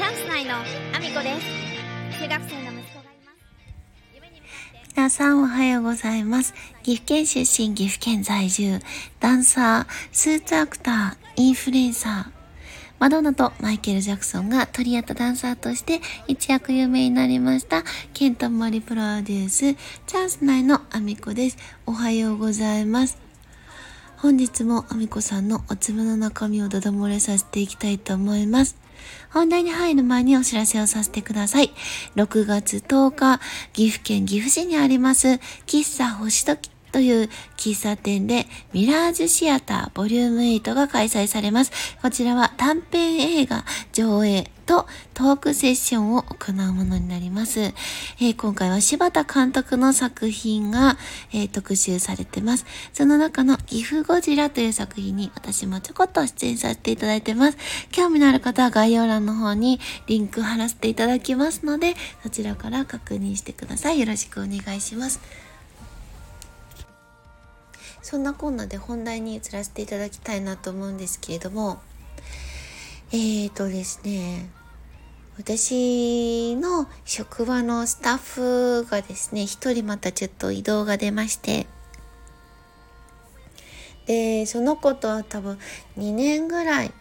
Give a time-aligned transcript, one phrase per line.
[0.00, 3.44] チャンス内のアミコです中学生の息子がいます
[4.14, 6.54] 夢にかって皆さんおはようございます。
[6.82, 8.80] 岐阜県出身、岐阜県在住、
[9.20, 12.30] ダンサー、スーツアクター、インフルエンサー。
[12.98, 21.58] マドンナとマイケル・ジャクソンが取り合ったダンサーとして一躍有名になりました、ケント・モリプロデュース、チャンス内のアミコです。
[21.84, 23.18] おはようございます。
[24.16, 28.80] 本日もアミコさんのお粒の中身をダダ漏れさせていきたいと思います。
[29.30, 31.72] 本題に入る前にお知らせをさせてください。
[32.16, 33.40] 6月10日、
[33.72, 41.72] 岐阜県岐阜市にあります、喫茶星時という喫茶店でミラージュシアターボリューム8が開催されます。
[42.02, 47.60] こちらは短編映画上映とトークセッションを行うものになります。
[47.60, 50.96] えー今回は柴田監督の作品が、
[51.32, 52.66] えー特集されてます。
[52.92, 57.58] その中の岐阜ゴジラという作品に私もちょこっと出演させていただいてます。
[57.90, 63.98] 興味のある方は概要欄の方にリンク貼らせていただきますので、そちらから確認してください。
[63.98, 65.49] よろしくお願いします。
[68.02, 71.80] そんなこんなで本題に移らせていただきたいなと思うんですけれども、
[73.12, 74.48] えーとですね、
[75.36, 81.66] 私の職場のスタッフがですね、一人またちょっと移動が出まして、
[84.06, 85.58] で、その子とは多分
[85.96, 86.92] 2年ぐらい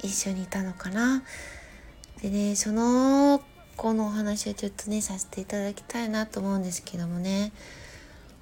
[0.00, 1.22] 一緒にいたのかな。
[2.22, 3.42] でね、その
[3.76, 7.52] 子のお話をちょっとね、させていただきたいなと思うんですけどもね、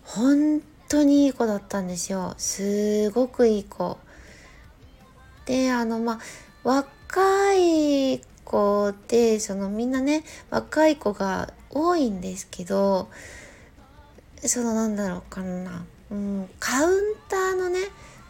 [0.05, 2.35] 本当にいい子だったんですよ。
[2.37, 3.97] すごくいい子。
[5.47, 6.19] で、あの、まあ、
[6.65, 13.09] 若い子で、そのみんなね、若い子が多いんですけど、
[14.45, 17.79] そのなんだろうかな、うん、カウンターのね、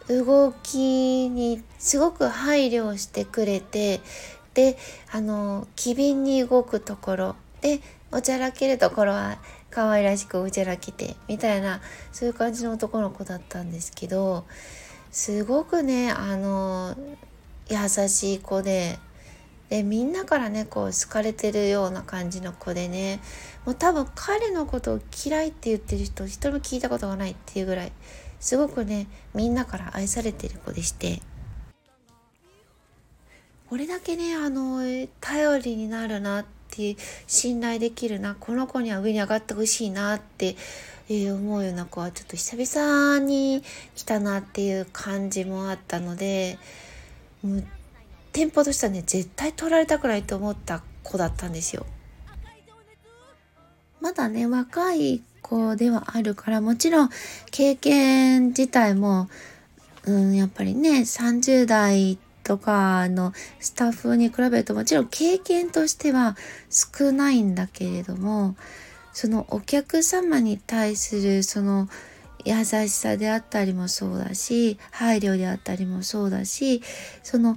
[0.09, 4.01] 動きにすごく配慮してくれて、
[4.53, 4.77] で、
[5.11, 7.81] あの、機敏に動くところ、で、
[8.13, 9.39] おちゃらけるところは
[9.71, 11.81] 可愛らしくおちゃらけて、みたいな、
[12.13, 14.45] そういう感じの男の子だったんですけど、
[15.11, 16.97] すごくね、あの、
[17.69, 18.99] 優しい子で、
[19.71, 23.21] でみんなからねこう好かれてるような感じの子でね
[23.65, 27.93] もう多分彼のことを嫌いって言ってる人一人も聞いたことがないっていうぐらい
[28.41, 31.23] すごくねみんなから愛されてる子でして。
[33.69, 34.81] これだけねあの
[35.21, 40.57] 頼りになるなっって信頼できるなこの子には上に上がってほしいなって
[41.09, 43.65] えー思うような子はちょっと久々に
[43.97, 46.59] 来たなっていう感じもあったので
[47.43, 47.65] もう
[48.33, 51.85] 店舗としてはね絶対取られたくないと思った子だったんですよ。
[54.01, 57.11] まだね若い子ではあるからもちろん
[57.51, 59.29] 経験自体も、
[60.05, 62.19] うん、やっぱりね30代
[62.51, 66.37] とかのスタッフに比べるともちろん経験としては
[66.69, 68.57] 少ないんだけれども
[69.13, 71.89] そのお客様に対するその
[72.45, 76.83] 優しさであったりもそうだし配慮であったりもそうだし
[77.23, 77.57] その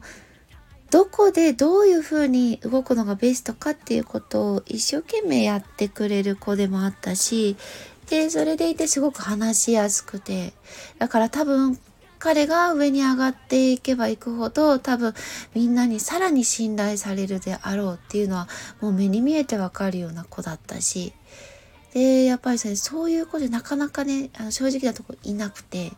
[0.91, 7.55] どこでどういうふうに動くのがベストかっていうことを一生懸命やってくれる子でもあったし
[8.11, 10.53] でそれでいてすごく話しやすくて
[10.99, 11.79] だから多分
[12.23, 15.13] 彼が上に上がっていけばいくほど多分
[15.53, 18.47] みんなにさらに信頼されるであろうっていうのは
[18.79, 21.12] もう目に見えてわかるような子だったし。
[21.94, 25.91] でやっぱりそれそういう子でなかなかねあの正直なとこいなくて。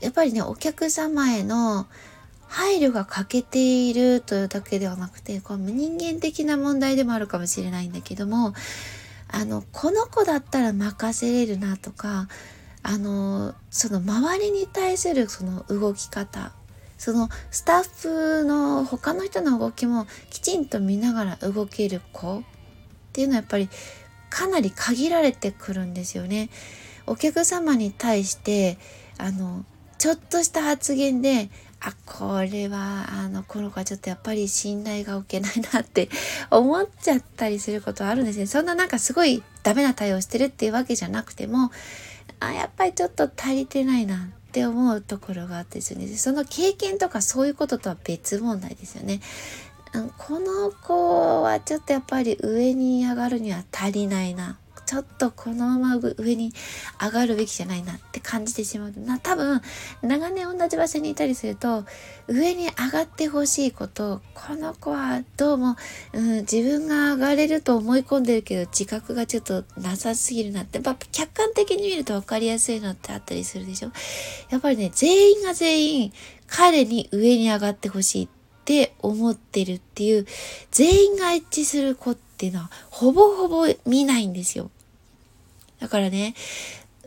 [0.00, 1.86] やっぱりねお客様への
[2.48, 8.54] 配慮が欠けているというだけではなくてこう人間的な問題でもあるかもしれないんだけども
[9.28, 12.26] あのこの子だったら任せれるなとか
[12.82, 16.52] あのその周りに対するその動き方
[16.98, 22.42] そのスタッフの他の人の動きもきちんと見ながら動ける子っ
[23.12, 23.68] ていうのはやっぱり
[24.30, 26.48] かなり限られてくるんですよね。
[27.06, 28.78] お客様に対して
[29.18, 29.64] あの
[29.98, 31.50] ちょっとした発言で
[31.80, 36.08] あこれはあのこの子はちょっとやっぱり信頼が置けないなって
[36.50, 38.46] 思っちゃったりすることはあるんですね。
[38.46, 41.72] そんななんかすごいダメな対応してるっていうわけじゃなくても
[42.46, 44.18] あやっぱりちょっと足りてないなっ
[44.52, 49.20] て思うところがあってですねその経験とかそういうこととは別問題ですよね。
[50.16, 54.58] この子はちょっとやっぱり上に上がるには足りないな。
[54.84, 56.52] ちょっとこのまま上に
[57.00, 59.18] 上がるべきじゃないなって感じてしまうな。
[59.18, 59.62] 多分
[60.02, 61.86] 長年同じ場所にいたりすると
[62.26, 65.76] 上に上がってほしいことこの子はどうも、
[66.12, 70.76] うん、自分が上がれると思い込んでるけど自覚がちょっとなさすぎるなって。
[70.76, 73.90] やっぱ客観的に見ると分かりやすいのってあったりするでしょ。
[74.50, 76.12] やっぱりね全員が全員
[76.46, 78.28] 彼に上に上がってほしいっ
[78.62, 80.26] って思ってるっていう、
[80.70, 84.70] 全員が一致する子っていうのは、ほぼほぼ見ないんですよ。
[85.80, 86.34] だからね、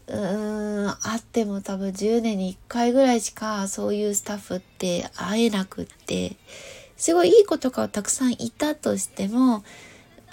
[0.07, 6.35] うーん、あっても多分10年に1回ぐらいしかそういうスタッフって会えなくって、
[6.97, 9.63] すごいいい子とかはたくさんいたとしても、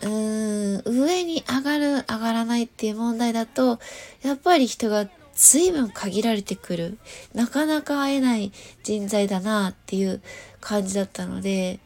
[0.03, 3.79] うーん、上に上がる、上がらないっていう問題だと、
[4.23, 6.99] やっぱり人が随分限られてくる。
[7.33, 8.53] なかなか会えない
[8.83, 10.21] 人材だなっていう
[10.63, 11.79] 感じだったので、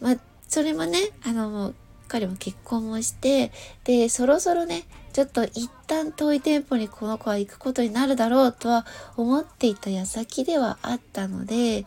[0.00, 0.16] まあ、
[0.48, 1.74] それもね、あの、もう
[2.08, 3.52] 彼も結婚もして、
[3.84, 8.86] で、そろそろね、ちょっと一旦遠い店舗にこの子は行くことになるだろうとは
[9.16, 11.84] 思っていた矢先ではあったので、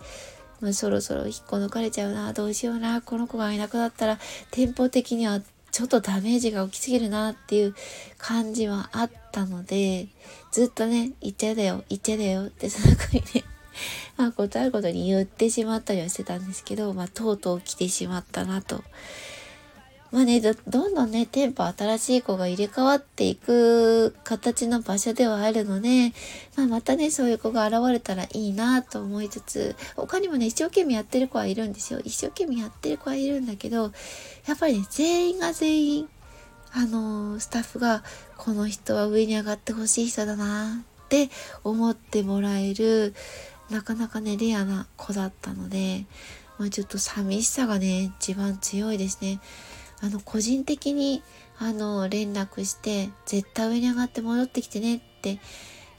[0.61, 4.19] まあ、そろそろ引っこ抜かれちゃうな、どうしような、この子がいなくなったら
[4.51, 5.41] 店舗的には
[5.71, 7.75] ちょっとダメージが起きすぎるなっていう
[8.17, 10.07] 感じはあったので、
[10.51, 13.43] ずっとね、行っちゃうだよ、行っちゃうだよってその子にね、
[14.17, 18.83] まあ答えることに言ってしまったりはしてたんですけど、まあとうとう来てしまったなと
[20.15, 26.13] まあねど、どんどんね、店舗新しい子が入れ替わっていく形の場所ではあるので、
[26.55, 31.99] まあ、またね、そういう子が現れたらいいなと思いつつ、他にもね、一生懸命やってる子はいるんですよ。
[32.03, 33.91] 一生懸命やってる子はいるんだけど、
[34.47, 36.09] やっぱりね、全員が全員、
[36.71, 38.01] あのー、スタッフが、
[38.37, 41.29] この人は上に上がってほしい人だなって
[41.65, 43.13] 思ってもらえる、
[43.69, 46.05] なかなかね、レアな子だったので、
[46.57, 49.39] まあ、ちょっと寂しさがね、一番強いですね。
[50.01, 51.23] あの個人的に
[51.57, 55.39] あの連絡して絶対上に上がって戻ってきてねって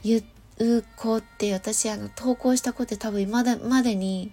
[0.03, 0.23] 言
[0.59, 4.31] う子って私あの投稿した子って多分今だまでに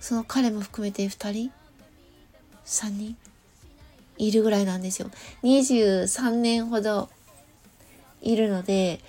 [0.00, 1.52] その彼も含めて2人
[2.64, 3.16] ？3人？
[4.16, 5.10] いるぐらいなんですよ。
[5.42, 7.08] 23年ほど
[8.20, 9.00] いるので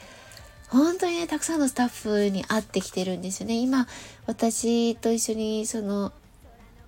[0.69, 3.55] 本当にねたくさんのスタッフに会ってきてるんですよね。
[3.55, 3.87] 今
[4.25, 6.11] 私と一緒にその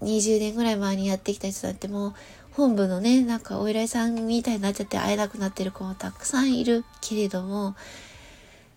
[0.01, 2.13] 20年ぐらい前にやってきた人だってもう
[2.53, 7.75] 本部のね、なんかお依頼さんみたいになっちゃって会えなくなってる子もたくさんいるけれども、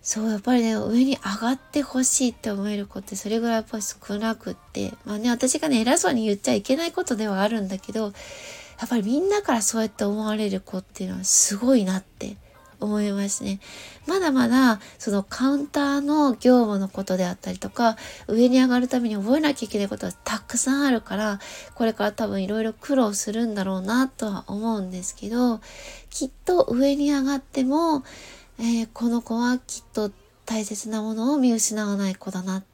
[0.00, 12.36] そう、やっぱりね、上に上がってほしいって思える子ってそれぐらいやっぱり少なくって、まあね、私がね、偉そうに言っちゃいけないことではあるんだけど、やっぱりみんなからそうやって思われる子っていうのはすごいなって
[12.84, 13.60] 思いますね。
[14.06, 17.96] まだまだそのカウンターの業務のことであったりとか
[18.28, 21.40] 上に上がるために覚えなきゃいけないことはたくさんあるから
[21.74, 25.60] これから多分いろいろ苦労するんだろうなとは思うんですけど
[26.10, 28.04] きっと上に上がっても、
[28.58, 30.10] えー、この子はきっと
[30.46, 32.73] 大切なものを見失わない子だなって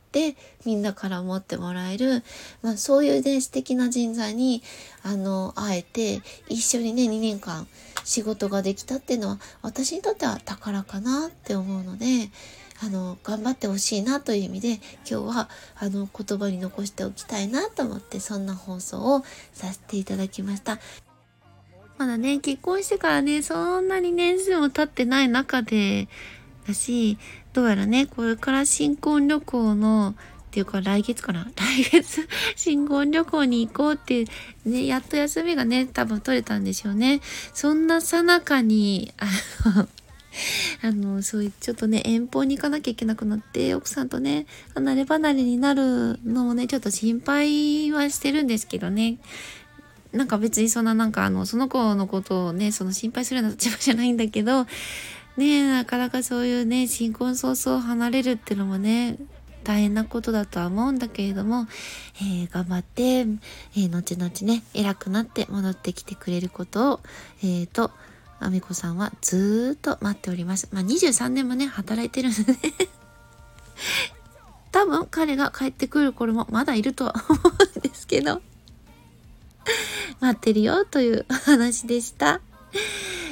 [0.64, 2.22] みんなから思ってもらえる、
[2.62, 4.62] まあ、そういう伝素的な人材に
[5.02, 7.66] あの会えて一緒にね2年間
[8.04, 12.30] 仕事ができたっていうのは私にとっては宝かなって思うので
[12.82, 15.48] あの頑張ってほしいなという意味で今日は
[15.78, 19.22] あの言葉に残しておきたいなと思ってそんな放送を
[19.52, 20.78] させていただきました。
[21.98, 26.08] まだね結婚してからねそんなに年数も経ってない中で
[26.66, 27.18] だし
[27.52, 30.14] どうやらねこれから新婚旅行の
[30.50, 31.48] っていうか来月かな？
[31.54, 34.24] 来月新婚旅行に行こうって
[34.64, 37.20] ね、やっと休みがね、多分取れたんでしょうね。
[37.54, 39.26] そんなさなかに、あ
[39.76, 39.88] の、
[40.82, 49.18] あの、そういう、ちょっとね、遠方に行かなきゃいけなくなって、奥さんとね、離れ離れになるのもね、ちょっと心配はしてるんですけどね。
[50.12, 54.66] なんか別にそんななんかあの、その子のことをね、その心配するような立場じゃないんだけど、
[55.36, 59.16] ねなかなかそういうね、新婚早々離れるってのもね、
[59.64, 61.66] 大変なことだとは思うんだけれども、
[62.16, 67.00] えー、頑張って、えー、後々ね、偉くなって戻ってきてくれることを、
[67.42, 67.90] えー、と、
[68.38, 70.68] あみこさんはずっと待っております。
[70.72, 72.44] まあ、23年もね、働いてるので
[74.72, 77.38] 多分彼が帰ってくる頃もまだいるとは思
[77.74, 78.40] うんですけど
[80.20, 82.40] 待ってるよという話でした。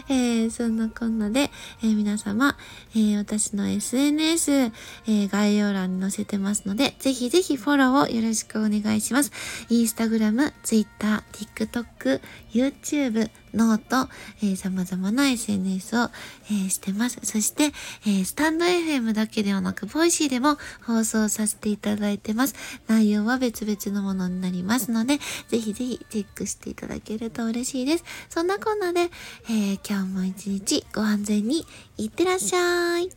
[0.08, 1.50] えー、そんなこんなで、
[1.82, 2.56] えー、皆様、
[2.94, 9.32] えー、私の SNS、えー、概要欄に載せてますので、ぜひぜひフォローをよろしくお願いします。
[9.68, 12.20] インスタグラム、ツイッター、TikTok、
[12.52, 17.18] YouTube、 note、えー、様々な SNS を、えー、してます。
[17.24, 17.64] そして、
[18.06, 22.54] えー、 stand FM だけではなく、 Voicy でも放送させていただいてます。
[22.86, 28.04] 内容は別々のものになりますので、ぜひぜひチェックしていただけると嬉しいです。
[28.28, 29.10] そんなこんなで、
[29.50, 33.10] え、今日も一日ご安全にいってらっしゃい。